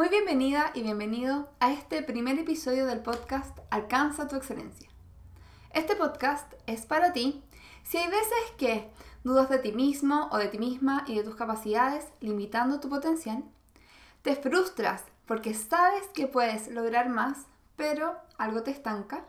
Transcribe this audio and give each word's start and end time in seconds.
Muy 0.00 0.08
bienvenida 0.08 0.70
y 0.72 0.80
bienvenido 0.80 1.50
a 1.60 1.72
este 1.72 2.02
primer 2.02 2.38
episodio 2.38 2.86
del 2.86 3.00
podcast 3.00 3.58
Alcanza 3.68 4.28
tu 4.28 4.36
excelencia. 4.36 4.88
Este 5.74 5.94
podcast 5.94 6.54
es 6.66 6.86
para 6.86 7.12
ti 7.12 7.44
si 7.82 7.98
hay 7.98 8.08
veces 8.08 8.50
que 8.56 8.90
dudas 9.24 9.50
de 9.50 9.58
ti 9.58 9.72
mismo 9.72 10.30
o 10.32 10.38
de 10.38 10.48
ti 10.48 10.58
misma 10.58 11.04
y 11.06 11.16
de 11.16 11.22
tus 11.22 11.36
capacidades, 11.36 12.08
limitando 12.20 12.80
tu 12.80 12.88
potencial, 12.88 13.44
te 14.22 14.36
frustras 14.36 15.04
porque 15.26 15.52
sabes 15.52 16.06
que 16.14 16.26
puedes 16.26 16.68
lograr 16.68 17.10
más, 17.10 17.44
pero 17.76 18.16
algo 18.38 18.62
te 18.62 18.70
estanca, 18.70 19.26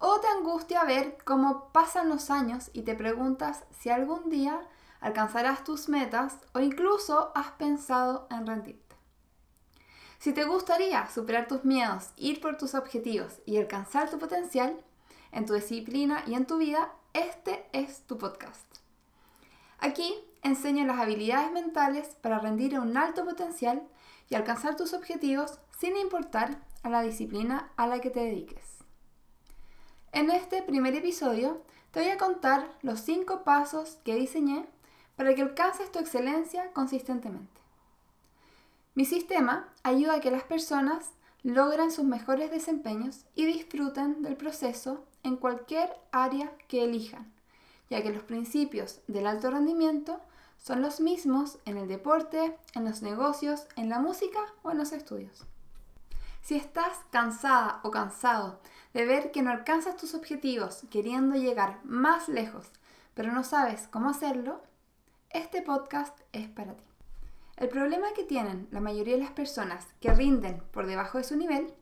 o 0.00 0.18
te 0.18 0.28
angustia 0.28 0.82
ver 0.84 1.18
cómo 1.26 1.68
pasan 1.74 2.08
los 2.08 2.30
años 2.30 2.70
y 2.72 2.84
te 2.84 2.94
preguntas 2.94 3.64
si 3.78 3.90
algún 3.90 4.30
día 4.30 4.62
alcanzarás 5.02 5.62
tus 5.62 5.90
metas 5.90 6.38
o 6.54 6.60
incluso 6.60 7.32
has 7.34 7.50
pensado 7.50 8.26
en 8.30 8.46
rendirte. 8.46 8.84
Si 10.24 10.32
te 10.32 10.44
gustaría 10.44 11.06
superar 11.10 11.48
tus 11.48 11.66
miedos, 11.66 12.08
ir 12.16 12.40
por 12.40 12.56
tus 12.56 12.74
objetivos 12.74 13.42
y 13.44 13.58
alcanzar 13.58 14.08
tu 14.08 14.18
potencial 14.18 14.74
en 15.32 15.44
tu 15.44 15.52
disciplina 15.52 16.24
y 16.26 16.32
en 16.32 16.46
tu 16.46 16.56
vida, 16.56 16.94
este 17.12 17.66
es 17.74 18.06
tu 18.06 18.16
podcast. 18.16 18.64
Aquí 19.80 20.14
enseño 20.42 20.86
las 20.86 20.98
habilidades 20.98 21.52
mentales 21.52 22.16
para 22.22 22.38
rendir 22.38 22.74
a 22.74 22.80
un 22.80 22.96
alto 22.96 23.26
potencial 23.26 23.82
y 24.30 24.34
alcanzar 24.34 24.76
tus 24.76 24.94
objetivos 24.94 25.58
sin 25.78 25.94
importar 25.98 26.58
a 26.82 26.88
la 26.88 27.02
disciplina 27.02 27.70
a 27.76 27.86
la 27.86 28.00
que 28.00 28.08
te 28.08 28.20
dediques. 28.20 28.78
En 30.12 30.30
este 30.30 30.62
primer 30.62 30.94
episodio 30.94 31.60
te 31.90 32.00
voy 32.00 32.08
a 32.08 32.16
contar 32.16 32.70
los 32.80 33.00
5 33.00 33.44
pasos 33.44 33.98
que 34.06 34.14
diseñé 34.14 34.64
para 35.16 35.34
que 35.34 35.42
alcances 35.42 35.92
tu 35.92 35.98
excelencia 35.98 36.72
consistentemente. 36.72 37.63
Mi 38.94 39.04
sistema 39.04 39.68
ayuda 39.82 40.14
a 40.14 40.20
que 40.20 40.30
las 40.30 40.44
personas 40.44 41.10
logren 41.42 41.90
sus 41.90 42.04
mejores 42.04 42.52
desempeños 42.52 43.26
y 43.34 43.44
disfruten 43.44 44.22
del 44.22 44.36
proceso 44.36 45.04
en 45.24 45.36
cualquier 45.36 45.90
área 46.12 46.52
que 46.68 46.84
elijan, 46.84 47.32
ya 47.90 48.04
que 48.04 48.10
los 48.10 48.22
principios 48.22 49.00
del 49.08 49.26
alto 49.26 49.50
rendimiento 49.50 50.20
son 50.58 50.80
los 50.80 51.00
mismos 51.00 51.58
en 51.64 51.76
el 51.76 51.88
deporte, 51.88 52.56
en 52.74 52.84
los 52.84 53.02
negocios, 53.02 53.66
en 53.74 53.88
la 53.88 53.98
música 53.98 54.38
o 54.62 54.70
en 54.70 54.78
los 54.78 54.92
estudios. 54.92 55.44
Si 56.40 56.54
estás 56.54 56.96
cansada 57.10 57.80
o 57.82 57.90
cansado 57.90 58.60
de 58.92 59.06
ver 59.06 59.32
que 59.32 59.42
no 59.42 59.50
alcanzas 59.50 59.96
tus 59.96 60.14
objetivos 60.14 60.84
queriendo 60.88 61.34
llegar 61.34 61.80
más 61.84 62.28
lejos, 62.28 62.70
pero 63.14 63.32
no 63.32 63.42
sabes 63.42 63.88
cómo 63.90 64.08
hacerlo, 64.08 64.62
este 65.30 65.62
podcast 65.62 66.16
es 66.32 66.48
para 66.48 66.76
ti. 66.76 66.93
El 67.56 67.68
problema 67.68 68.12
que 68.14 68.24
tienen 68.24 68.68
la 68.72 68.80
mayoría 68.80 69.14
de 69.14 69.22
las 69.22 69.30
personas 69.30 69.86
que 70.00 70.12
rinden 70.12 70.62
por 70.72 70.86
debajo 70.86 71.18
de 71.18 71.24
su 71.24 71.36
nivel 71.36 71.72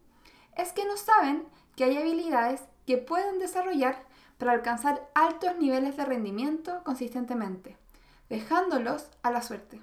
es 0.56 0.72
que 0.72 0.84
no 0.84 0.96
saben 0.96 1.46
que 1.76 1.84
hay 1.84 1.96
habilidades 1.96 2.62
que 2.86 2.98
pueden 2.98 3.38
desarrollar 3.38 4.04
para 4.36 4.52
alcanzar 4.52 5.08
altos 5.14 5.56
niveles 5.56 5.96
de 5.96 6.04
rendimiento 6.04 6.82
consistentemente, 6.84 7.78
dejándolos 8.28 9.08
a 9.22 9.30
la 9.30 9.40
suerte. 9.40 9.80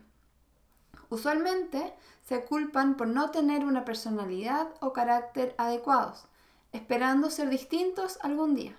Usualmente 1.10 1.94
se 2.24 2.46
culpan 2.46 2.96
por 2.96 3.08
no 3.08 3.32
tener 3.32 3.66
una 3.66 3.84
personalidad 3.84 4.68
o 4.82 4.94
carácter 4.94 5.56
adecuados, 5.58 6.26
esperando 6.72 7.32
ser 7.32 7.50
distintos 7.50 8.20
algún 8.22 8.54
día. 8.54 8.78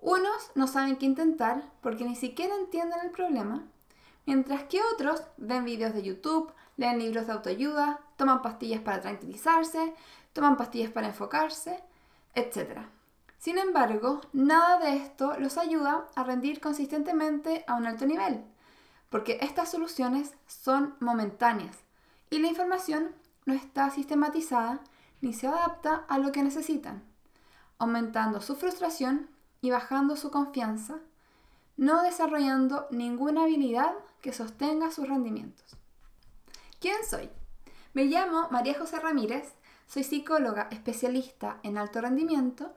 Unos 0.00 0.50
no 0.56 0.66
saben 0.66 0.96
qué 0.96 1.06
intentar 1.06 1.62
porque 1.80 2.04
ni 2.04 2.16
siquiera 2.16 2.56
entienden 2.56 2.98
el 3.04 3.12
problema 3.12 3.68
mientras 4.26 4.64
que 4.64 4.80
otros 4.94 5.22
ven 5.36 5.64
vídeos 5.64 5.94
de 5.94 6.02
YouTube, 6.02 6.52
leen 6.76 6.98
libros 6.98 7.26
de 7.26 7.32
autoayuda, 7.32 8.00
toman 8.16 8.42
pastillas 8.42 8.80
para 8.80 9.00
tranquilizarse, 9.00 9.94
toman 10.32 10.56
pastillas 10.56 10.90
para 10.90 11.08
enfocarse, 11.08 11.82
etc. 12.34 12.80
Sin 13.38 13.58
embargo, 13.58 14.20
nada 14.32 14.78
de 14.78 14.96
esto 14.96 15.36
los 15.38 15.58
ayuda 15.58 16.06
a 16.14 16.24
rendir 16.24 16.60
consistentemente 16.60 17.64
a 17.66 17.74
un 17.74 17.86
alto 17.86 18.06
nivel, 18.06 18.44
porque 19.10 19.38
estas 19.42 19.70
soluciones 19.70 20.34
son 20.46 20.94
momentáneas 21.00 21.78
y 22.30 22.38
la 22.38 22.48
información 22.48 23.14
no 23.44 23.54
está 23.54 23.90
sistematizada 23.90 24.80
ni 25.20 25.32
se 25.32 25.46
adapta 25.46 26.04
a 26.08 26.18
lo 26.18 26.32
que 26.32 26.42
necesitan, 26.42 27.02
aumentando 27.78 28.40
su 28.40 28.56
frustración 28.56 29.28
y 29.60 29.70
bajando 29.70 30.16
su 30.16 30.30
confianza 30.30 31.00
no 31.76 32.02
desarrollando 32.02 32.86
ninguna 32.90 33.44
habilidad 33.44 33.92
que 34.22 34.32
sostenga 34.32 34.90
sus 34.90 35.06
rendimientos. 35.06 35.76
¿Quién 36.80 37.04
soy? 37.08 37.28
Me 37.92 38.04
llamo 38.04 38.48
María 38.50 38.78
José 38.78 38.98
Ramírez, 38.98 39.52
soy 39.86 40.04
psicóloga 40.04 40.68
especialista 40.70 41.58
en 41.62 41.76
alto 41.76 42.00
rendimiento 42.00 42.72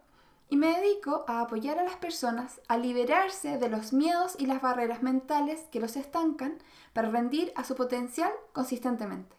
y 0.49 0.57
me 0.57 0.77
dedico 0.77 1.23
a 1.27 1.39
apoyar 1.39 1.79
a 1.79 1.83
las 1.83 1.95
personas 1.95 2.59
a 2.67 2.77
liberarse 2.77 3.57
de 3.57 3.69
los 3.69 3.93
miedos 3.93 4.35
y 4.37 4.45
las 4.47 4.61
barreras 4.61 5.01
mentales 5.01 5.61
que 5.71 5.79
los 5.79 5.95
estancan 5.95 6.57
para 6.93 7.09
rendir 7.09 7.53
a 7.55 7.63
su 7.63 7.75
potencial 7.75 8.31
consistentemente. 8.51 9.35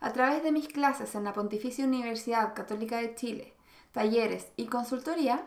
A 0.00 0.12
través 0.12 0.42
de 0.42 0.52
mis 0.52 0.68
clases 0.68 1.14
en 1.14 1.24
la 1.24 1.32
Pontificia 1.32 1.84
Universidad 1.84 2.54
Católica 2.54 2.98
de 2.98 3.14
Chile, 3.14 3.54
talleres 3.92 4.48
y 4.56 4.66
consultoría, 4.66 5.46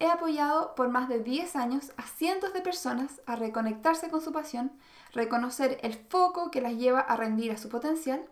he 0.00 0.06
apoyado 0.06 0.74
por 0.74 0.88
más 0.88 1.08
de 1.08 1.20
10 1.20 1.54
años 1.56 1.92
a 1.98 2.02
cientos 2.02 2.54
de 2.54 2.62
personas 2.62 3.20
a 3.26 3.36
reconectarse 3.36 4.10
con 4.10 4.22
su 4.22 4.32
pasión, 4.32 4.72
reconocer 5.12 5.78
el 5.82 5.94
foco 5.94 6.50
que 6.50 6.62
las 6.62 6.74
lleva 6.74 7.00
a 7.00 7.16
rendir 7.16 7.52
a 7.52 7.58
su 7.58 7.68
potencial, 7.68 8.24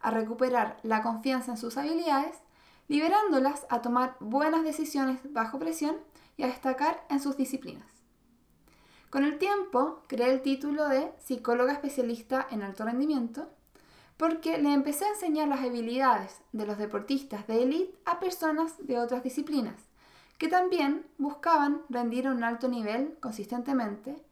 a 0.00 0.10
recuperar 0.10 0.76
la 0.82 1.02
confianza 1.02 1.52
en 1.52 1.56
sus 1.56 1.78
habilidades, 1.78 2.36
liberándolas 2.88 3.66
a 3.70 3.80
tomar 3.80 4.16
buenas 4.20 4.64
decisiones 4.64 5.20
bajo 5.32 5.58
presión 5.58 5.96
y 6.36 6.42
a 6.42 6.48
destacar 6.48 7.02
en 7.08 7.20
sus 7.20 7.38
disciplinas. 7.38 7.88
Con 9.08 9.24
el 9.24 9.38
tiempo 9.38 10.02
creé 10.08 10.30
el 10.30 10.42
título 10.42 10.88
de 10.88 11.10
psicóloga 11.18 11.72
especialista 11.72 12.46
en 12.50 12.62
alto 12.62 12.84
rendimiento 12.84 13.48
porque 14.18 14.58
le 14.58 14.74
empecé 14.74 15.06
a 15.06 15.10
enseñar 15.10 15.48
las 15.48 15.60
habilidades 15.60 16.42
de 16.52 16.66
los 16.66 16.76
deportistas 16.76 17.46
de 17.46 17.62
élite 17.62 17.98
a 18.04 18.20
personas 18.20 18.74
de 18.86 18.98
otras 18.98 19.22
disciplinas 19.22 19.93
que 20.44 20.50
también 20.50 21.06
buscaban 21.16 21.80
rendir 21.88 22.26
a 22.26 22.30
un 22.30 22.44
alto 22.44 22.68
nivel 22.68 23.16
consistentemente, 23.18 24.22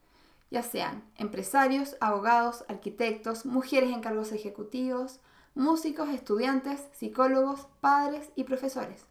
ya 0.51 0.63
sean 0.63 1.03
empresarios, 1.17 1.97
abogados, 2.03 2.67
arquitectos, 2.69 3.47
mujeres 3.47 3.91
en 3.91 4.03
cargos 4.03 4.31
ejecutivos, 4.33 5.21
músicos, 5.55 6.11
estudiantes, 6.11 6.87
psicólogos, 6.93 7.67
padres 7.81 8.29
y 8.37 8.45
profesores. 8.45 9.07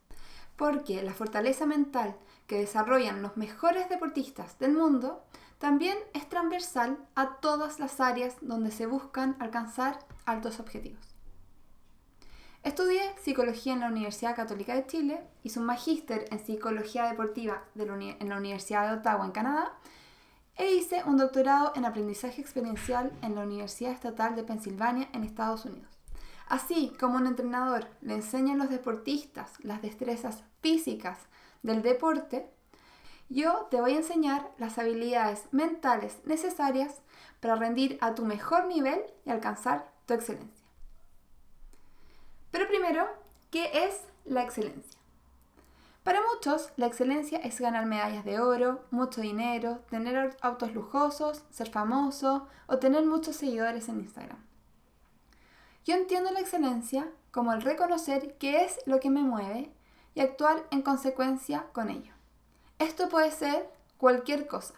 Porque 0.56 1.02
la 1.02 1.16
fortaleza 1.16 1.66
mental 1.66 2.16
que 2.46 2.60
desarrollan 2.60 3.24
los 3.24 3.36
mejores 3.36 3.90
deportistas 3.90 4.60
del 4.60 4.74
mundo 4.74 5.24
también 5.58 5.98
es 6.14 6.30
transversal 6.30 7.00
a 7.16 7.38
todas 7.38 7.80
las 7.80 8.00
áreas 8.00 8.36
donde 8.42 8.70
se 8.70 8.86
buscan 8.86 9.36
alcanzar 9.40 9.98
altos 10.28 10.60
objetivos. 10.60 11.11
Estudié 12.64 13.02
psicología 13.20 13.74
en 13.74 13.80
la 13.80 13.88
Universidad 13.88 14.36
Católica 14.36 14.76
de 14.76 14.86
Chile, 14.86 15.20
hice 15.42 15.60
un 15.60 15.66
magíster 15.66 16.26
en 16.30 16.38
psicología 16.38 17.06
deportiva 17.06 17.64
en 17.76 18.30
la 18.30 18.38
Universidad 18.38 18.88
de 18.88 18.98
Ottawa, 18.98 19.26
en 19.26 19.32
Canadá, 19.32 19.74
e 20.56 20.72
hice 20.76 21.04
un 21.06 21.18
doctorado 21.18 21.72
en 21.76 21.86
aprendizaje 21.86 22.40
experiencial 22.40 23.12
en 23.24 23.34
la 23.34 23.42
Universidad 23.42 23.94
Estatal 23.94 24.36
de 24.36 24.44
Pensilvania, 24.44 25.10
en 25.12 25.24
Estados 25.24 25.66
Unidos. 25.66 25.90
Así 26.48 26.94
como 27.00 27.16
un 27.16 27.26
entrenador 27.26 27.88
le 28.02 28.14
enseña 28.14 28.54
a 28.54 28.58
los 28.58 28.70
deportistas 28.70 29.54
las 29.64 29.82
destrezas 29.82 30.44
físicas 30.62 31.18
del 31.64 31.82
deporte, 31.82 32.48
yo 33.28 33.70
te 33.72 33.82
voy 33.82 33.94
a 33.94 33.98
enseñar 33.98 34.52
las 34.60 34.78
habilidades 34.78 35.46
mentales 35.52 36.20
necesarias 36.26 37.02
para 37.40 37.56
rendir 37.56 37.98
a 38.02 38.14
tu 38.14 38.24
mejor 38.24 38.66
nivel 38.66 39.02
y 39.26 39.32
alcanzar 39.32 39.92
tu 40.06 40.14
excelencia. 40.14 40.61
Pero 42.52 42.68
primero, 42.68 43.08
¿qué 43.50 43.86
es 43.86 44.02
la 44.26 44.44
excelencia? 44.44 45.00
Para 46.04 46.20
muchos, 46.34 46.72
la 46.78 46.88
excelencia 46.88 47.38
es 47.40 47.62
ganar 47.62 47.86
medallas 47.86 48.26
de 48.26 48.40
oro, 48.40 48.86
mucho 48.90 49.22
dinero, 49.22 49.80
tener 49.90 50.36
autos 50.42 50.74
lujosos, 50.74 51.44
ser 51.52 51.70
famoso 51.70 52.48
o 52.68 52.80
tener 52.80 53.06
muchos 53.06 53.36
seguidores 53.36 53.88
en 53.88 54.00
Instagram. 54.00 54.40
Yo 55.86 55.96
entiendo 55.96 56.32
la 56.32 56.40
excelencia 56.40 57.08
como 57.32 57.54
el 57.54 57.62
reconocer 57.62 58.36
qué 58.38 58.66
es 58.66 58.80
lo 58.86 59.00
que 59.00 59.10
me 59.10 59.22
mueve 59.22 59.72
y 60.16 60.22
actuar 60.22 60.66
en 60.72 60.82
consecuencia 60.82 61.68
con 61.72 61.90
ello. 61.90 62.14
Esto 62.80 63.08
puede 63.08 63.32
ser 63.32 63.70
cualquier 63.98 64.48
cosa, 64.48 64.74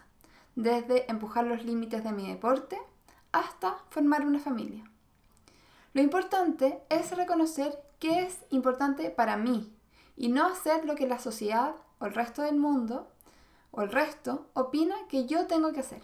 desde 0.55 1.09
empujar 1.09 1.45
los 1.45 1.63
límites 1.63 2.03
de 2.03 2.11
mi 2.11 2.27
deporte 2.27 2.77
hasta 3.31 3.77
formar 3.89 4.25
una 4.25 4.39
familia. 4.39 4.83
Lo 5.93 6.01
importante 6.01 6.81
es 6.89 7.15
reconocer 7.15 7.79
qué 7.99 8.23
es 8.23 8.39
importante 8.49 9.11
para 9.11 9.37
mí 9.37 9.71
y 10.15 10.29
no 10.29 10.47
hacer 10.47 10.85
lo 10.85 10.95
que 10.95 11.07
la 11.07 11.19
sociedad 11.19 11.75
o 11.99 12.05
el 12.05 12.13
resto 12.13 12.41
del 12.41 12.57
mundo 12.57 13.07
o 13.71 13.81
el 13.83 13.91
resto 13.91 14.47
opina 14.53 14.95
que 15.07 15.25
yo 15.25 15.45
tengo 15.45 15.71
que 15.71 15.81
hacer. 15.81 16.01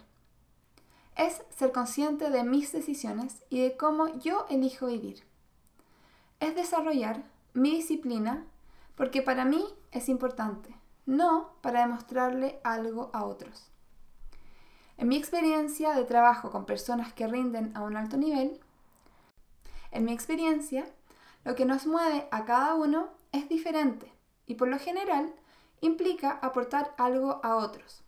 Es 1.16 1.42
ser 1.50 1.72
consciente 1.72 2.30
de 2.30 2.44
mis 2.44 2.72
decisiones 2.72 3.42
y 3.50 3.62
de 3.62 3.76
cómo 3.76 4.08
yo 4.18 4.46
elijo 4.48 4.86
vivir. 4.86 5.24
es 6.38 6.54
desarrollar 6.54 7.22
mi 7.52 7.72
disciplina 7.72 8.46
porque 8.94 9.20
para 9.20 9.44
mí 9.44 9.62
es 9.90 10.08
importante, 10.08 10.74
no 11.04 11.50
para 11.60 11.80
demostrarle 11.80 12.60
algo 12.64 13.10
a 13.12 13.24
otros. 13.24 13.70
En 14.96 15.08
mi 15.08 15.16
experiencia 15.16 15.94
de 15.94 16.04
trabajo 16.04 16.50
con 16.50 16.64
personas 16.64 17.12
que 17.12 17.26
rinden 17.26 17.76
a 17.76 17.82
un 17.82 17.96
alto 17.96 18.16
nivel, 18.16 18.60
en 19.90 20.04
mi 20.04 20.12
experiencia, 20.12 20.86
lo 21.44 21.54
que 21.54 21.64
nos 21.64 21.86
mueve 21.86 22.28
a 22.30 22.44
cada 22.44 22.74
uno 22.74 23.08
es 23.32 23.48
diferente 23.48 24.12
y 24.46 24.54
por 24.54 24.68
lo 24.68 24.78
general 24.78 25.32
implica 25.80 26.38
aportar 26.42 26.94
algo 26.98 27.40
a 27.42 27.56
otros, 27.56 28.02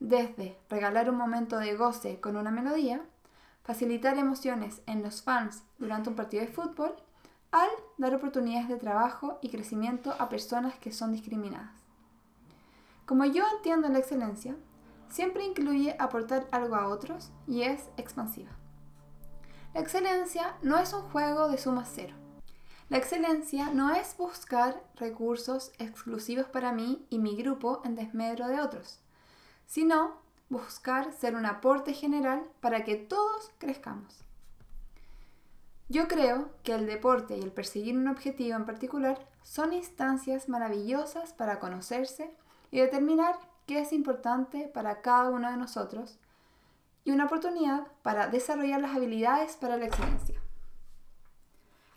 desde 0.00 0.58
regalar 0.68 1.08
un 1.08 1.16
momento 1.16 1.58
de 1.58 1.74
goce 1.74 2.20
con 2.20 2.36
una 2.36 2.50
melodía, 2.50 3.00
facilitar 3.64 4.18
emociones 4.18 4.82
en 4.86 5.02
los 5.02 5.22
fans 5.22 5.62
durante 5.78 6.10
un 6.10 6.16
partido 6.16 6.44
de 6.44 6.52
fútbol, 6.52 6.94
al 7.50 7.70
dar 7.96 8.14
oportunidades 8.14 8.68
de 8.68 8.76
trabajo 8.76 9.38
y 9.40 9.48
crecimiento 9.48 10.14
a 10.18 10.28
personas 10.28 10.74
que 10.78 10.92
son 10.92 11.12
discriminadas. 11.12 11.72
Como 13.06 13.24
yo 13.24 13.44
entiendo 13.56 13.88
la 13.88 13.98
excelencia, 13.98 14.56
siempre 15.08 15.44
incluye 15.44 15.96
aportar 15.98 16.46
algo 16.50 16.74
a 16.74 16.88
otros 16.88 17.30
y 17.46 17.62
es 17.62 17.88
expansiva. 17.96 18.50
La 19.76 19.82
excelencia 19.82 20.56
no 20.62 20.78
es 20.78 20.94
un 20.94 21.02
juego 21.02 21.50
de 21.50 21.58
suma 21.58 21.84
cero. 21.84 22.14
La 22.88 22.96
excelencia 22.96 23.74
no 23.74 23.94
es 23.94 24.16
buscar 24.16 24.82
recursos 24.94 25.70
exclusivos 25.76 26.46
para 26.46 26.72
mí 26.72 27.04
y 27.10 27.18
mi 27.18 27.36
grupo 27.36 27.82
en 27.84 27.94
desmedro 27.94 28.48
de 28.48 28.62
otros, 28.62 29.00
sino 29.66 30.16
buscar 30.48 31.12
ser 31.12 31.34
un 31.34 31.44
aporte 31.44 31.92
general 31.92 32.42
para 32.62 32.84
que 32.84 32.96
todos 32.96 33.50
crezcamos. 33.58 34.24
Yo 35.90 36.08
creo 36.08 36.48
que 36.62 36.72
el 36.72 36.86
deporte 36.86 37.36
y 37.36 37.42
el 37.42 37.52
perseguir 37.52 37.98
un 37.98 38.08
objetivo 38.08 38.56
en 38.56 38.64
particular 38.64 39.28
son 39.42 39.74
instancias 39.74 40.48
maravillosas 40.48 41.34
para 41.34 41.58
conocerse 41.58 42.32
y 42.70 42.80
determinar 42.80 43.36
qué 43.66 43.80
es 43.80 43.92
importante 43.92 44.70
para 44.72 45.02
cada 45.02 45.28
uno 45.28 45.50
de 45.50 45.58
nosotros 45.58 46.18
y 47.06 47.12
una 47.12 47.26
oportunidad 47.26 47.86
para 48.02 48.26
desarrollar 48.26 48.80
las 48.80 48.96
habilidades 48.96 49.56
para 49.56 49.76
la 49.76 49.86
excelencia. 49.86 50.34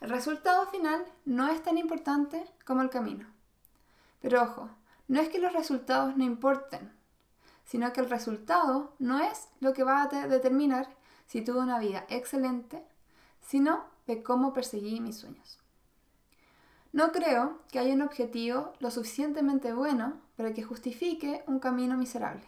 El 0.01 0.11
resultado 0.11 0.67
final 0.67 1.03
no 1.25 1.49
es 1.49 1.63
tan 1.63 1.79
importante 1.79 2.45
como 2.63 2.83
el 2.83 2.91
camino. 2.91 3.25
Pero 4.21 4.43
ojo, 4.43 4.69
no 5.07 5.19
es 5.19 5.29
que 5.29 5.39
los 5.39 5.51
resultados 5.51 6.15
no 6.15 6.23
importen, 6.23 6.93
sino 7.65 7.91
que 7.91 8.01
el 8.01 8.09
resultado 8.09 8.93
no 8.99 9.17
es 9.19 9.49
lo 9.59 9.73
que 9.73 9.83
va 9.83 10.03
a 10.03 10.27
determinar 10.27 10.87
si 11.25 11.41
tuve 11.41 11.59
una 11.59 11.79
vida 11.79 12.05
excelente, 12.09 12.85
sino 13.41 13.85
de 14.05 14.21
cómo 14.21 14.53
perseguí 14.53 14.99
mis 14.99 15.17
sueños. 15.17 15.57
No 16.93 17.11
creo 17.11 17.59
que 17.71 17.79
haya 17.79 17.95
un 17.95 18.03
objetivo 18.03 18.73
lo 18.79 18.91
suficientemente 18.91 19.73
bueno 19.73 20.21
para 20.37 20.53
que 20.53 20.61
justifique 20.61 21.43
un 21.47 21.59
camino 21.59 21.97
miserable. 21.97 22.45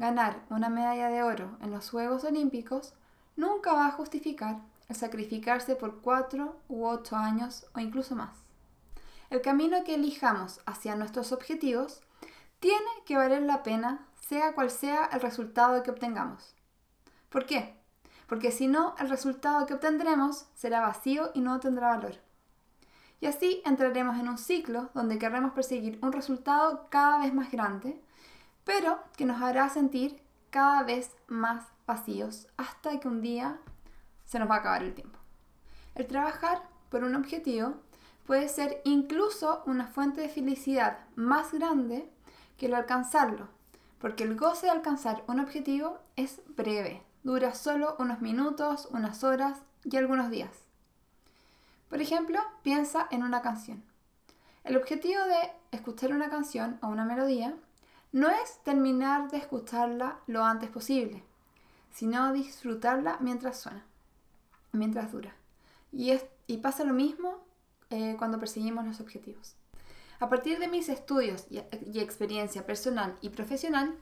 Ganar 0.00 0.40
una 0.48 0.70
medalla 0.70 1.10
de 1.10 1.22
oro 1.22 1.58
en 1.60 1.72
los 1.72 1.90
Juegos 1.90 2.24
Olímpicos 2.24 2.94
nunca 3.36 3.74
va 3.74 3.86
a 3.86 3.92
justificar 3.92 4.62
el 4.88 4.96
sacrificarse 4.96 5.76
por 5.76 6.00
cuatro 6.00 6.56
u 6.70 6.86
ocho 6.86 7.16
años 7.16 7.66
o 7.74 7.80
incluso 7.80 8.16
más. 8.16 8.30
El 9.28 9.42
camino 9.42 9.84
que 9.84 9.96
elijamos 9.96 10.60
hacia 10.64 10.96
nuestros 10.96 11.32
objetivos 11.32 12.00
tiene 12.60 12.88
que 13.04 13.18
valer 13.18 13.42
la 13.42 13.62
pena 13.62 14.06
sea 14.14 14.54
cual 14.54 14.70
sea 14.70 15.04
el 15.12 15.20
resultado 15.20 15.82
que 15.82 15.90
obtengamos. 15.90 16.54
¿Por 17.28 17.44
qué? 17.44 17.76
Porque 18.26 18.52
si 18.52 18.68
no, 18.68 18.94
el 18.98 19.10
resultado 19.10 19.66
que 19.66 19.74
obtendremos 19.74 20.46
será 20.54 20.80
vacío 20.80 21.30
y 21.34 21.42
no 21.42 21.60
tendrá 21.60 21.88
valor. 21.88 22.14
Y 23.20 23.26
así 23.26 23.60
entraremos 23.66 24.18
en 24.18 24.30
un 24.30 24.38
ciclo 24.38 24.88
donde 24.94 25.18
querremos 25.18 25.52
perseguir 25.52 25.98
un 26.00 26.10
resultado 26.10 26.86
cada 26.88 27.18
vez 27.18 27.34
más 27.34 27.52
grande, 27.52 28.00
pero 28.64 29.00
que 29.16 29.24
nos 29.24 29.40
hará 29.42 29.68
sentir 29.68 30.22
cada 30.50 30.82
vez 30.82 31.16
más 31.28 31.64
vacíos 31.86 32.48
hasta 32.56 32.98
que 33.00 33.08
un 33.08 33.20
día 33.20 33.58
se 34.26 34.38
nos 34.38 34.50
va 34.50 34.56
a 34.56 34.58
acabar 34.58 34.82
el 34.82 34.94
tiempo. 34.94 35.18
El 35.94 36.06
trabajar 36.06 36.62
por 36.88 37.04
un 37.04 37.14
objetivo 37.14 37.74
puede 38.26 38.48
ser 38.48 38.80
incluso 38.84 39.62
una 39.66 39.86
fuente 39.86 40.20
de 40.20 40.28
felicidad 40.28 40.98
más 41.16 41.52
grande 41.52 42.08
que 42.56 42.66
el 42.66 42.74
alcanzarlo, 42.74 43.48
porque 43.98 44.24
el 44.24 44.36
goce 44.36 44.66
de 44.66 44.72
alcanzar 44.72 45.24
un 45.26 45.40
objetivo 45.40 45.98
es 46.16 46.40
breve, 46.56 47.02
dura 47.22 47.54
solo 47.54 47.96
unos 47.98 48.20
minutos, 48.20 48.88
unas 48.92 49.24
horas 49.24 49.62
y 49.84 49.96
algunos 49.96 50.30
días. 50.30 50.50
Por 51.88 52.00
ejemplo, 52.00 52.38
piensa 52.62 53.08
en 53.10 53.24
una 53.24 53.42
canción. 53.42 53.82
El 54.62 54.76
objetivo 54.76 55.22
de 55.24 55.50
escuchar 55.72 56.12
una 56.12 56.30
canción 56.30 56.78
o 56.82 56.88
una 56.88 57.04
melodía 57.04 57.56
no 58.12 58.28
es 58.28 58.62
terminar 58.64 59.30
de 59.30 59.38
escucharla 59.38 60.18
lo 60.26 60.44
antes 60.44 60.70
posible, 60.70 61.22
sino 61.92 62.32
disfrutarla 62.32 63.18
mientras 63.20 63.60
suena, 63.60 63.84
mientras 64.72 65.12
dura. 65.12 65.34
Y, 65.92 66.16
pasa 66.58 66.84
lo 66.84 66.92
mismo 66.92 67.38
eh, 67.90 68.16
cuando 68.18 68.38
perseguimos 68.38 68.84
los 68.84 69.00
objetivos. 69.00 69.56
A 70.18 70.28
partir 70.28 70.58
de 70.58 70.68
mis 70.68 70.88
estudios 70.88 71.46
y, 71.50 71.62
y 71.86 72.00
experiencia 72.00 72.66
personal 72.66 73.16
y 73.20 73.30
profesional, 73.30 73.96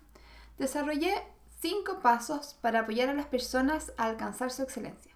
desarrollé 0.59 1.15
cinco 1.61 2.01
pasos 2.01 2.57
para 2.61 2.81
apoyar 2.81 3.09
a 3.09 3.15
las 3.15 3.27
personas 3.27 3.93
a 3.97 4.05
alcanzar 4.05 4.51
su 4.51 4.63
excelencia. 4.63 5.13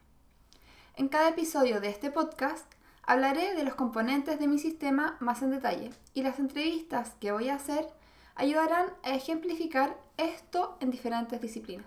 En 0.95 1.09
cada 1.09 1.31
episodio 1.31 1.81
de 1.81 1.89
este 1.89 2.11
podcast 2.11 2.71
hablaré 3.03 3.55
de 3.55 3.65
los 3.65 3.75
componentes 3.75 4.39
de 4.39 4.47
mi 4.47 4.59
sistema 4.59 5.17
más 5.21 5.43
en 5.43 5.51
detalle 5.51 5.91
y 6.15 6.23
las 6.23 6.39
entrevistas 6.39 7.15
que 7.19 7.33
voy 7.33 7.49
a 7.49 7.57
hacer 7.57 7.89
ayudarán 8.35 8.87
a 9.03 9.15
ejemplificar 9.15 9.99
esto 10.17 10.77
en 10.81 10.91
diferentes 10.91 11.41
disciplinas. 11.41 11.87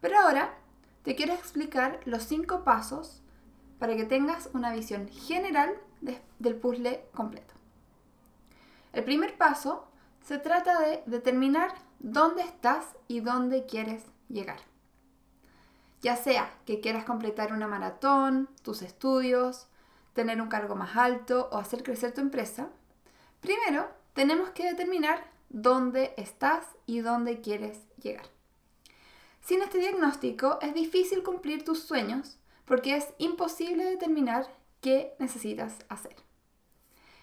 Pero 0.00 0.18
ahora 0.18 0.54
te 1.02 1.14
quiero 1.14 1.34
explicar 1.34 2.00
los 2.04 2.24
cinco 2.24 2.64
pasos 2.64 3.22
para 3.78 3.96
que 3.96 4.04
tengas 4.04 4.50
una 4.52 4.72
visión 4.72 5.08
general 5.08 5.74
del 6.38 6.56
puzzle 6.56 7.04
completo. 7.14 7.54
El 8.92 9.04
primer 9.04 9.36
paso 9.36 9.88
se 10.22 10.38
trata 10.38 10.80
de 10.80 11.02
determinar 11.06 11.72
dónde 11.98 12.42
estás 12.42 12.84
y 13.08 13.20
dónde 13.20 13.66
quieres 13.66 14.04
llegar 14.28 14.60
ya 16.02 16.16
sea 16.16 16.50
que 16.64 16.80
quieras 16.80 17.04
completar 17.04 17.52
una 17.52 17.68
maratón, 17.68 18.48
tus 18.62 18.82
estudios, 18.82 19.68
tener 20.12 20.40
un 20.40 20.48
cargo 20.48 20.74
más 20.74 20.96
alto 20.96 21.48
o 21.52 21.58
hacer 21.58 21.82
crecer 21.82 22.12
tu 22.12 22.20
empresa, 22.20 22.68
primero 23.40 23.88
tenemos 24.20 24.50
que 24.50 24.66
determinar 24.66 25.24
dónde 25.48 26.12
estás 26.18 26.66
y 26.84 27.00
dónde 27.00 27.40
quieres 27.40 27.80
llegar. 28.02 28.26
Sin 29.40 29.62
este 29.62 29.78
diagnóstico 29.78 30.58
es 30.60 30.74
difícil 30.74 31.22
cumplir 31.22 31.64
tus 31.64 31.84
sueños 31.84 32.38
porque 32.66 32.96
es 32.96 33.08
imposible 33.16 33.82
determinar 33.82 34.46
qué 34.82 35.14
necesitas 35.18 35.78
hacer. 35.88 36.16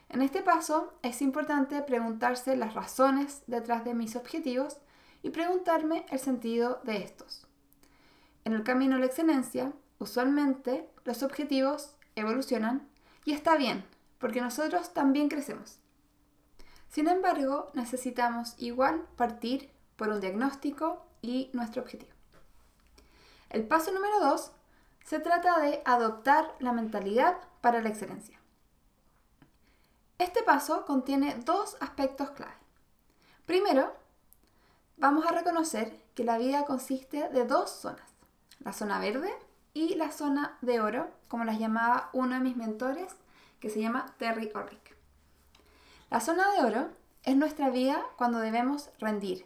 En 0.10 0.24
este 0.24 0.42
paso 0.42 0.92
es 1.04 1.22
importante 1.22 1.80
preguntarse 1.84 2.58
las 2.58 2.74
razones 2.74 3.44
detrás 3.46 3.86
de 3.86 3.94
mis 3.94 4.16
objetivos 4.16 4.78
y 5.22 5.30
preguntarme 5.30 6.04
el 6.10 6.18
sentido 6.18 6.82
de 6.84 7.04
estos. 7.04 7.46
En 8.44 8.54
el 8.54 8.64
camino 8.64 8.96
a 8.96 9.00
la 9.00 9.06
excelencia, 9.06 9.72
usualmente 10.00 10.90
los 11.06 11.22
objetivos 11.22 11.96
evolucionan 12.16 12.90
y 13.24 13.34
está 13.34 13.56
bien, 13.56 13.86
porque 14.18 14.42
nosotros 14.42 14.96
también 14.96 15.30
crecemos. 15.30 15.78
Sin 16.90 17.08
embargo, 17.08 17.70
necesitamos 17.74 18.56
igual 18.58 19.06
partir 19.16 19.72
por 19.96 20.10
un 20.10 20.20
diagnóstico 20.20 21.06
y 21.22 21.50
nuestro 21.54 21.82
objetivo. 21.82 22.12
El 23.50 23.68
paso 23.68 23.92
número 23.92 24.20
dos 24.20 24.52
se 25.06 25.20
trata 25.20 25.60
de 25.60 25.82
adoptar 25.86 26.56
la 26.60 26.74
mentalidad 26.74 27.38
para 27.62 27.82
la 27.82 27.90
excelencia. 27.90 28.40
Este 30.18 30.44
paso 30.44 30.86
contiene 30.86 31.36
dos 31.46 31.78
aspectos 31.80 32.32
clave. 32.32 32.56
Primero, 33.46 33.94
vamos 34.98 35.26
a 35.26 35.32
reconocer 35.32 36.02
que 36.16 36.24
la 36.24 36.38
vida 36.38 36.66
consiste 36.66 37.30
de 37.30 37.46
dos 37.46 37.70
zonas 37.70 38.18
la 38.60 38.74
zona 38.74 39.00
verde 39.00 39.32
y 39.74 39.96
la 39.96 40.12
zona 40.12 40.58
de 40.62 40.80
oro, 40.80 41.10
como 41.28 41.44
las 41.44 41.60
llamaba 41.60 42.10
uno 42.14 42.36
de 42.36 42.42
mis 42.42 42.58
mentores, 42.58 43.16
que 43.60 43.70
se 43.70 43.82
llama 43.82 44.14
Terry 44.18 44.52
Orrick. 44.54 44.87
La 46.10 46.22
zona 46.22 46.52
de 46.54 46.66
oro 46.66 46.90
es 47.24 47.36
nuestra 47.36 47.70
vida 47.70 48.02
cuando 48.16 48.40
debemos 48.40 48.90
rendir, 49.00 49.46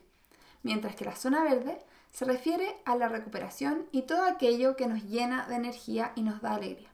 mientras 0.61 0.95
que 0.95 1.05
la 1.05 1.15
zona 1.15 1.43
verde 1.43 1.83
se 2.11 2.25
refiere 2.25 2.81
a 2.85 2.95
la 2.95 3.07
recuperación 3.07 3.87
y 3.91 4.03
todo 4.03 4.23
aquello 4.25 4.75
que 4.75 4.85
nos 4.85 5.03
llena 5.03 5.47
de 5.47 5.55
energía 5.55 6.11
y 6.15 6.21
nos 6.21 6.41
da 6.41 6.53
alegría. 6.53 6.89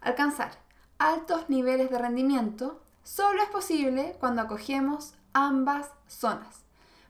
Alcanzar 0.00 0.50
altos 0.98 1.48
niveles 1.48 1.90
de 1.90 1.98
rendimiento 1.98 2.82
solo 3.02 3.42
es 3.42 3.48
posible 3.48 4.16
cuando 4.20 4.42
acogemos 4.42 5.14
ambas 5.32 5.90
zonas, 6.06 6.64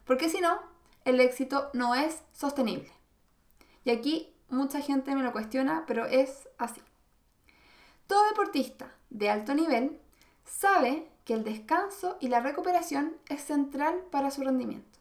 porque 0.05 0.29
si 0.29 0.41
no, 0.41 0.61
el 1.05 1.19
éxito 1.21 1.71
no 1.73 1.95
es 1.97 2.23
sostenible. 2.33 2.93
Y 3.85 3.91
aquí 3.91 4.33
mucha 4.49 4.81
gente 4.81 5.15
me 5.17 5.23
lo 5.23 5.33
cuestiona, 5.33 5.85
pero 5.87 6.07
es 6.07 6.49
así. 6.57 6.83
Todo 8.07 8.29
deportista 8.29 8.95
de 9.11 9.31
alto 9.31 9.55
nivel 9.55 10.00
sabe 10.45 11.11
que 11.29 11.35
el 11.35 11.45
descanso 11.45 12.17
y 12.21 12.29
la 12.29 12.41
recuperación 12.41 13.15
es 13.29 13.43
central 13.43 14.03
para 14.11 14.31
su 14.31 14.43
rendimiento. 14.43 14.99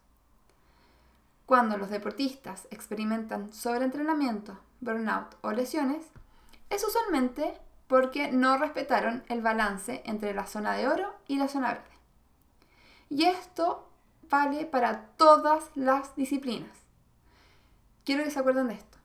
Cuando 1.46 1.78
los 1.78 1.88
deportistas 1.88 2.68
experimentan 2.70 3.50
sobreentrenamiento, 3.50 4.58
burnout 4.80 5.36
o 5.40 5.52
lesiones, 5.52 6.04
es 6.68 6.86
usualmente 6.86 7.58
porque 7.86 8.30
no 8.30 8.58
respetaron 8.58 9.24
el 9.28 9.40
balance 9.40 10.02
entre 10.04 10.34
la 10.34 10.46
zona 10.46 10.74
de 10.74 10.88
oro 10.88 11.14
y 11.28 11.38
la 11.38 11.48
zona 11.48 11.72
verde. 11.72 11.96
Y 13.08 13.24
esto 13.24 13.88
vale 14.28 14.66
para 14.66 15.06
todas 15.16 15.70
las 15.76 16.14
disciplinas. 16.14 16.76
Quiero 18.04 18.22
que 18.22 18.30
se 18.30 18.38
acuerden 18.38 18.68
de 18.68 18.74
esto. 18.74 18.98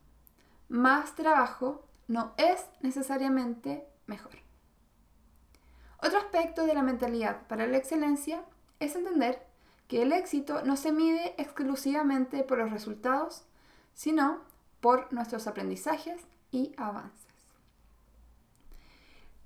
Más 0.68 1.15
trabajo 1.15 1.86
no 2.10 2.34
es 2.36 2.65
necesariamente 2.82 3.88
mejor. 4.08 4.42
Aspecto 6.33 6.65
de 6.65 6.73
la 6.73 6.81
mentalidad 6.81 7.45
para 7.45 7.67
la 7.67 7.77
excelencia 7.77 8.43
es 8.79 8.95
entender 8.95 9.45
que 9.87 10.01
el 10.01 10.11
éxito 10.11 10.63
no 10.63 10.77
se 10.77 10.91
mide 10.91 11.35
exclusivamente 11.37 12.41
por 12.43 12.57
los 12.57 12.71
resultados, 12.71 13.43
sino 13.93 14.41
por 14.81 15.13
nuestros 15.13 15.45
aprendizajes 15.45 16.23
y 16.49 16.73
avances. 16.75 17.27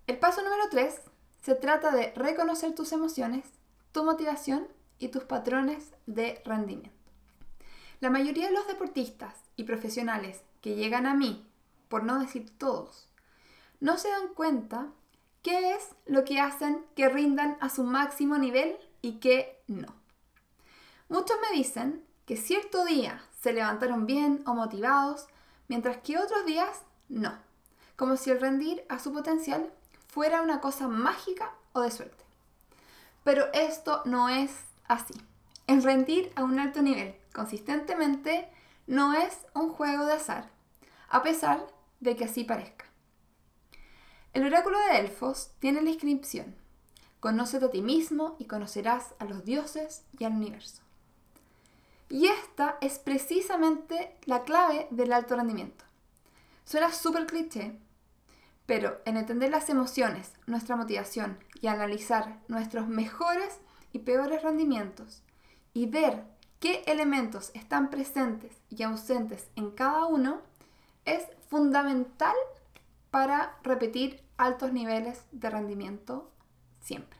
El 0.07 0.17
paso 0.17 0.41
número 0.41 0.63
3 0.71 1.01
se 1.41 1.55
trata 1.55 1.91
de 1.91 2.13
reconocer 2.15 2.73
tus 2.73 2.93
emociones, 2.93 3.43
tu 3.91 4.05
motivación 4.05 4.65
y 4.97 5.09
tus 5.09 5.25
patrones 5.25 5.91
de 6.05 6.41
rendimiento. 6.45 6.95
La 7.99 8.09
mayoría 8.09 8.47
de 8.47 8.53
los 8.53 8.65
deportistas 8.65 9.35
y 9.57 9.65
profesionales 9.65 10.41
que 10.61 10.75
llegan 10.75 11.05
a 11.05 11.15
mí, 11.15 11.45
por 11.89 12.05
no 12.05 12.17
decir 12.17 12.57
todos, 12.57 13.09
no 13.81 13.97
se 13.97 14.07
dan 14.07 14.29
cuenta 14.33 14.93
qué 15.41 15.73
es 15.73 15.95
lo 16.05 16.23
que 16.23 16.39
hacen 16.39 16.85
que 16.95 17.09
rindan 17.09 17.57
a 17.59 17.69
su 17.69 17.83
máximo 17.83 18.37
nivel 18.37 18.77
y 19.01 19.19
qué 19.19 19.61
no. 19.67 19.93
Muchos 21.09 21.37
me 21.49 21.57
dicen 21.57 22.03
que 22.25 22.35
cierto 22.35 22.83
día 22.85 23.21
se 23.41 23.53
levantaron 23.53 24.05
bien 24.05 24.43
o 24.45 24.53
motivados, 24.53 25.27
mientras 25.67 25.97
que 25.97 26.17
otros 26.17 26.45
días 26.45 26.81
no, 27.07 27.33
como 27.95 28.17
si 28.17 28.31
el 28.31 28.41
rendir 28.41 28.83
a 28.89 28.99
su 28.99 29.13
potencial 29.13 29.71
fuera 30.07 30.41
una 30.41 30.59
cosa 30.59 30.87
mágica 30.87 31.53
o 31.73 31.81
de 31.81 31.91
suerte. 31.91 32.25
Pero 33.23 33.45
esto 33.53 34.01
no 34.05 34.29
es 34.29 34.51
así. 34.87 35.13
El 35.67 35.83
rendir 35.83 36.31
a 36.35 36.43
un 36.43 36.59
alto 36.59 36.81
nivel 36.81 37.15
consistentemente 37.33 38.49
no 38.87 39.13
es 39.13 39.45
un 39.53 39.69
juego 39.69 40.05
de 40.05 40.13
azar, 40.13 40.49
a 41.09 41.23
pesar 41.23 41.67
de 41.99 42.15
que 42.15 42.25
así 42.25 42.43
parezca. 42.43 42.86
El 44.37 44.45
oráculo 44.45 44.77
de 44.77 45.01
Delfos 45.01 45.49
tiene 45.57 45.81
la 45.81 45.89
inscripción, 45.89 46.53
Conócete 47.19 47.65
a 47.65 47.71
ti 47.71 47.81
mismo 47.81 48.35
y 48.37 48.45
conocerás 48.45 49.15
a 49.17 49.25
los 49.25 49.43
dioses 49.43 50.03
y 50.19 50.25
al 50.25 50.33
universo. 50.33 50.83
Y 52.07 52.27
esta 52.27 52.77
es 52.79 52.99
precisamente 52.99 54.15
la 54.25 54.43
clave 54.43 54.87
del 54.91 55.11
alto 55.11 55.35
rendimiento. 55.35 55.85
Suena 56.65 56.91
súper 56.91 57.25
cliché, 57.25 57.79
pero 58.67 59.01
en 59.05 59.17
entender 59.17 59.49
las 59.49 59.71
emociones, 59.71 60.33
nuestra 60.45 60.75
motivación 60.75 61.39
y 61.59 61.65
analizar 61.65 62.37
nuestros 62.47 62.87
mejores 62.87 63.57
y 63.91 63.97
peores 63.97 64.43
rendimientos 64.43 65.23
y 65.73 65.87
ver 65.87 66.25
qué 66.59 66.83
elementos 66.85 67.49
están 67.55 67.89
presentes 67.89 68.55
y 68.69 68.83
ausentes 68.83 69.47
en 69.55 69.71
cada 69.71 70.05
uno, 70.05 70.41
es 71.05 71.25
fundamental 71.49 72.35
para 73.11 73.57
repetir 73.63 74.23
altos 74.37 74.73
niveles 74.73 75.25
de 75.31 75.49
rendimiento 75.49 76.31
siempre. 76.79 77.19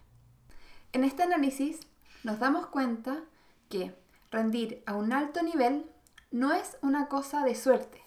En 0.93 1.03
este 1.03 1.23
análisis 1.23 1.79
nos 2.23 2.39
damos 2.39 2.67
cuenta 2.67 3.23
que 3.69 3.95
rendir 4.31 4.83
a 4.85 4.95
un 4.95 5.13
alto 5.13 5.41
nivel 5.41 5.89
no 6.31 6.53
es 6.53 6.77
una 6.81 7.07
cosa 7.07 7.43
de 7.43 7.55
suerte, 7.55 8.03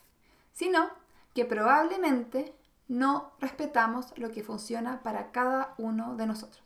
sino 0.52 0.90
que 1.34 1.44
probablemente 1.44 2.54
no 2.88 3.32
respetamos 3.38 4.16
lo 4.18 4.30
que 4.32 4.42
funciona 4.42 5.02
para 5.02 5.30
cada 5.30 5.74
uno 5.78 6.16
de 6.16 6.26
nosotros. 6.26 6.62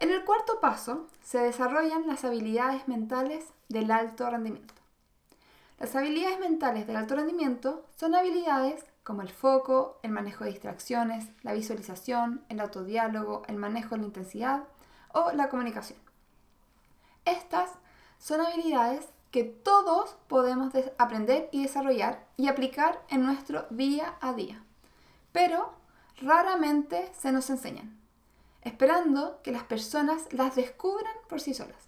En 0.00 0.10
el 0.12 0.24
cuarto 0.24 0.60
paso 0.60 1.08
se 1.22 1.38
desarrollan 1.38 2.06
las 2.06 2.24
habilidades 2.24 2.86
mentales 2.86 3.52
del 3.68 3.90
alto 3.90 4.30
rendimiento. 4.30 4.74
Las 5.78 5.94
habilidades 5.94 6.40
mentales 6.40 6.86
del 6.88 6.96
alto 6.96 7.14
rendimiento 7.14 7.86
son 7.96 8.16
habilidades 8.16 8.84
como 9.04 9.22
el 9.22 9.30
foco, 9.30 10.00
el 10.02 10.10
manejo 10.10 10.44
de 10.44 10.50
distracciones, 10.50 11.28
la 11.42 11.52
visualización, 11.52 12.44
el 12.48 12.58
autodiálogo, 12.60 13.44
el 13.46 13.56
manejo 13.56 13.94
de 13.94 14.00
la 14.00 14.06
intensidad 14.08 14.64
o 15.12 15.30
la 15.32 15.48
comunicación. 15.48 15.98
Estas 17.24 17.70
son 18.18 18.40
habilidades 18.40 19.08
que 19.30 19.44
todos 19.44 20.16
podemos 20.26 20.72
aprender 20.98 21.48
y 21.52 21.62
desarrollar 21.62 22.26
y 22.36 22.48
aplicar 22.48 23.00
en 23.08 23.24
nuestro 23.24 23.66
día 23.70 24.16
a 24.20 24.32
día, 24.32 24.62
pero 25.30 25.72
raramente 26.20 27.10
se 27.16 27.30
nos 27.30 27.50
enseñan, 27.50 27.98
esperando 28.62 29.40
que 29.42 29.52
las 29.52 29.62
personas 29.62 30.32
las 30.32 30.56
descubran 30.56 31.14
por 31.28 31.40
sí 31.40 31.54
solas. 31.54 31.87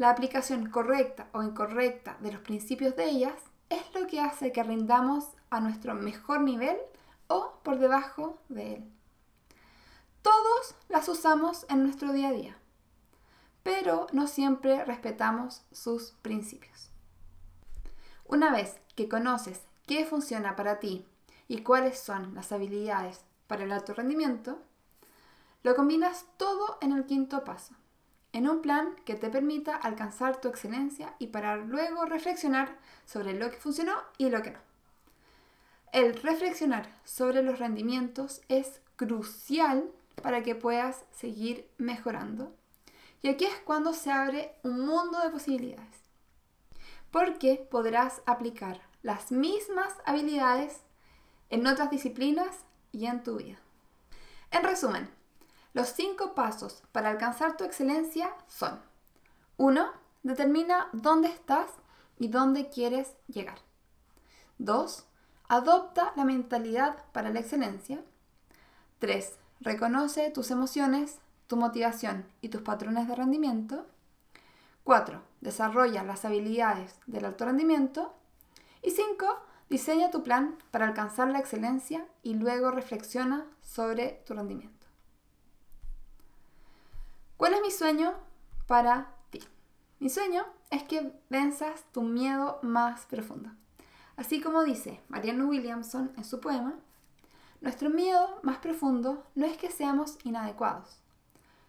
La 0.00 0.08
aplicación 0.08 0.70
correcta 0.70 1.28
o 1.34 1.42
incorrecta 1.42 2.16
de 2.20 2.32
los 2.32 2.40
principios 2.40 2.96
de 2.96 3.04
ellas 3.04 3.34
es 3.68 3.82
lo 3.94 4.06
que 4.06 4.18
hace 4.18 4.50
que 4.50 4.62
rindamos 4.62 5.26
a 5.50 5.60
nuestro 5.60 5.92
mejor 5.92 6.40
nivel 6.40 6.78
o 7.26 7.60
por 7.62 7.78
debajo 7.78 8.38
de 8.48 8.76
él. 8.76 8.92
Todos 10.22 10.74
las 10.88 11.06
usamos 11.10 11.66
en 11.68 11.82
nuestro 11.82 12.14
día 12.14 12.28
a 12.28 12.32
día 12.32 12.56
pero 13.62 14.06
no 14.12 14.26
siempre 14.26 14.86
respetamos 14.86 15.64
sus 15.70 16.12
principios. 16.22 16.88
Una 18.24 18.50
vez 18.50 18.80
que 18.96 19.06
conoces 19.06 19.60
qué 19.86 20.06
funciona 20.06 20.56
para 20.56 20.80
ti 20.80 21.06
y 21.46 21.58
cuáles 21.62 21.98
son 21.98 22.34
las 22.34 22.52
habilidades 22.52 23.20
para 23.46 23.64
el 23.64 23.72
alto 23.72 23.92
rendimiento, 23.92 24.62
lo 25.62 25.74
combinas 25.74 26.24
todo 26.38 26.78
en 26.80 26.92
el 26.92 27.04
quinto 27.04 27.44
paso, 27.44 27.74
en 28.32 28.48
un 28.48 28.62
plan 28.62 28.94
que 29.04 29.14
te 29.14 29.30
permita 29.30 29.76
alcanzar 29.76 30.40
tu 30.40 30.48
excelencia 30.48 31.14
y 31.18 31.28
para 31.28 31.56
luego 31.56 32.04
reflexionar 32.04 32.76
sobre 33.04 33.34
lo 33.34 33.50
que 33.50 33.56
funcionó 33.56 33.94
y 34.18 34.30
lo 34.30 34.42
que 34.42 34.52
no. 34.52 34.60
El 35.92 36.14
reflexionar 36.14 36.88
sobre 37.04 37.42
los 37.42 37.58
rendimientos 37.58 38.42
es 38.48 38.80
crucial 38.96 39.90
para 40.22 40.42
que 40.42 40.54
puedas 40.54 41.04
seguir 41.10 41.68
mejorando 41.78 42.54
y 43.22 43.28
aquí 43.28 43.44
es 43.44 43.56
cuando 43.64 43.92
se 43.92 44.10
abre 44.10 44.54
un 44.62 44.86
mundo 44.86 45.20
de 45.20 45.30
posibilidades. 45.30 45.96
Porque 47.10 47.66
podrás 47.70 48.22
aplicar 48.24 48.80
las 49.02 49.32
mismas 49.32 49.94
habilidades 50.04 50.80
en 51.50 51.66
otras 51.66 51.90
disciplinas 51.90 52.64
y 52.92 53.06
en 53.06 53.22
tu 53.22 53.36
vida. 53.36 53.58
En 54.52 54.62
resumen, 54.62 55.10
los 55.72 55.88
cinco 55.88 56.34
pasos 56.34 56.82
para 56.90 57.10
alcanzar 57.10 57.56
tu 57.56 57.64
excelencia 57.64 58.34
son 58.48 58.80
1. 59.56 59.86
Determina 60.22 60.88
dónde 60.92 61.28
estás 61.28 61.70
y 62.18 62.28
dónde 62.28 62.68
quieres 62.68 63.14
llegar. 63.28 63.58
2. 64.58 65.06
Adopta 65.48 66.12
la 66.16 66.24
mentalidad 66.24 67.04
para 67.12 67.30
la 67.30 67.40
excelencia. 67.40 68.02
3. 68.98 69.38
Reconoce 69.60 70.30
tus 70.30 70.50
emociones, 70.50 71.20
tu 71.46 71.56
motivación 71.56 72.26
y 72.40 72.48
tus 72.48 72.62
patrones 72.62 73.06
de 73.06 73.14
rendimiento. 73.14 73.86
4. 74.84 75.22
Desarrolla 75.40 76.02
las 76.02 76.24
habilidades 76.24 76.98
del 77.06 77.24
alto 77.26 77.44
rendimiento. 77.44 78.12
Y 78.82 78.90
5. 78.90 79.26
Diseña 79.68 80.10
tu 80.10 80.24
plan 80.24 80.58
para 80.72 80.88
alcanzar 80.88 81.28
la 81.28 81.38
excelencia 81.38 82.06
y 82.24 82.34
luego 82.34 82.72
reflexiona 82.72 83.46
sobre 83.62 84.22
tu 84.26 84.34
rendimiento. 84.34 84.79
¿Cuál 87.40 87.54
es 87.54 87.62
mi 87.62 87.70
sueño 87.70 88.12
para 88.66 89.14
ti? 89.30 89.40
Mi 89.98 90.10
sueño 90.10 90.44
es 90.68 90.82
que 90.82 91.10
venzas 91.30 91.90
tu 91.90 92.02
miedo 92.02 92.58
más 92.60 93.06
profundo. 93.06 93.48
Así 94.16 94.42
como 94.42 94.62
dice 94.62 95.00
Marianne 95.08 95.44
Williamson 95.44 96.12
en 96.18 96.24
su 96.24 96.38
poema, 96.38 96.74
nuestro 97.62 97.88
miedo 97.88 98.40
más 98.42 98.58
profundo 98.58 99.24
no 99.34 99.46
es 99.46 99.56
que 99.56 99.70
seamos 99.70 100.18
inadecuados, 100.22 101.00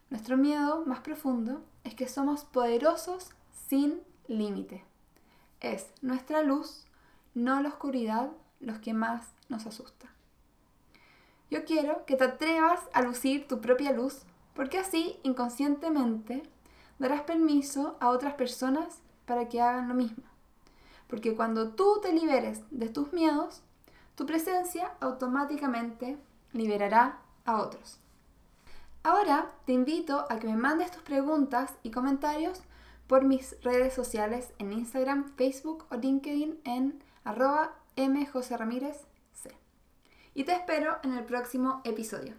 nuestro 0.10 0.36
miedo 0.36 0.84
más 0.86 1.00
profundo 1.00 1.64
es 1.86 1.96
que 1.96 2.10
somos 2.10 2.44
poderosos 2.44 3.30
sin 3.70 4.02
límite. 4.28 4.84
Es 5.62 5.94
nuestra 6.02 6.44
luz, 6.44 6.86
no 7.34 7.62
la 7.62 7.70
oscuridad, 7.70 8.32
los 8.60 8.80
que 8.80 8.94
más 8.94 9.30
nos 9.48 9.66
asusta. 9.66 10.12
Yo 11.50 11.64
quiero 11.64 12.06
que 12.06 12.18
te 12.18 12.26
atrevas 12.26 12.82
a 12.92 13.02
lucir 13.02 13.48
tu 13.48 13.62
propia 13.62 13.94
luz, 13.94 14.26
porque 14.54 14.78
así 14.78 15.20
inconscientemente 15.24 16.44
darás 17.00 17.22
permiso 17.22 17.98
a 18.00 18.10
otras 18.10 18.36
personas 18.36 19.02
para 19.26 19.50
que 19.50 19.62
hagan 19.62 19.88
lo 19.88 19.94
mismo. 19.94 20.24
Porque 21.08 21.36
cuando 21.36 21.70
tú 21.70 22.00
te 22.02 22.14
liberes 22.14 22.62
de 22.72 22.90
tus 22.90 23.12
miedos, 23.14 23.62
tu 24.16 24.26
presencia 24.26 24.92
automáticamente 25.00 26.18
liberará 26.54 27.20
a 27.46 27.62
otros. 27.62 28.00
Ahora 29.04 29.52
te 29.66 29.74
invito 29.74 30.26
a 30.30 30.38
que 30.38 30.48
me 30.48 30.56
mandes 30.56 30.92
tus 30.92 31.02
preguntas 31.02 31.74
y 31.82 31.92
comentarios 31.92 32.62
por 33.08 33.26
mis 33.26 33.62
redes 33.62 33.94
sociales 33.94 34.54
en 34.60 34.74
Instagram, 34.74 35.34
Facebook 35.36 35.86
o 35.90 35.96
LinkedIn 35.96 36.62
en 36.64 37.04
arroba 37.24 37.74
mjoseramírez. 37.98 39.06
Y 40.34 40.46
te 40.46 40.54
espero 40.54 40.98
en 41.04 41.14
el 41.16 41.26
próximo 41.26 41.82
episodio. 41.84 42.36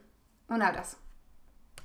Un 0.48 0.62
abrazo. 0.62 1.01